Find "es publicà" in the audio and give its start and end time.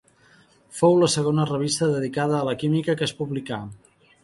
3.11-3.63